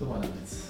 [0.00, 0.69] そばなんです。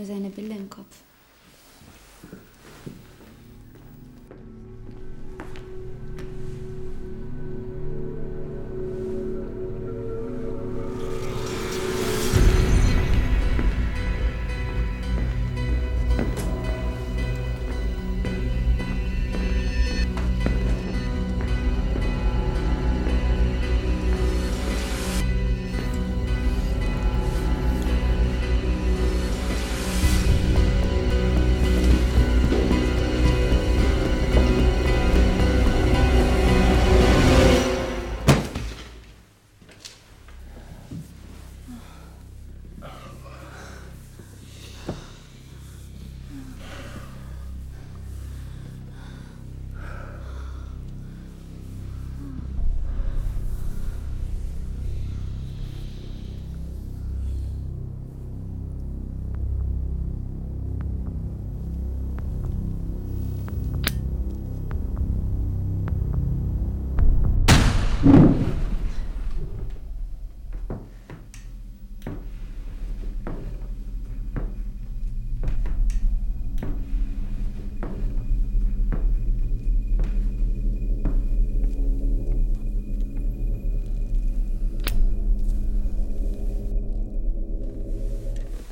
[0.00, 1.02] Nur seine Bilder im Kopf.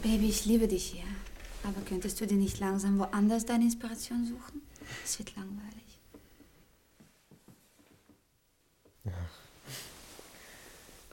[0.03, 1.05] Baby, ich liebe dich hier.
[1.65, 4.63] Aber könntest du dir nicht langsam woanders deine Inspiration suchen?
[5.05, 5.79] Es wird langweilig.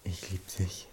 [0.04, 0.88] Ich lieb dich.